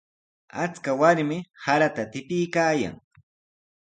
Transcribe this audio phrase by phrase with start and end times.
[0.61, 2.95] Achka warmi sarata tipiykaayan.